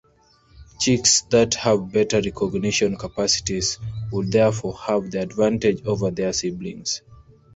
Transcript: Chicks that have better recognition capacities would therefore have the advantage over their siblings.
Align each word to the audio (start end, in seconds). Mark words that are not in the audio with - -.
Chicks 0.79 1.21
that 1.29 1.53
have 1.53 1.91
better 1.91 2.19
recognition 2.21 2.97
capacities 2.97 3.77
would 4.11 4.31
therefore 4.31 4.75
have 4.75 5.11
the 5.11 5.21
advantage 5.21 5.85
over 5.85 6.09
their 6.09 6.33
siblings. 6.33 7.03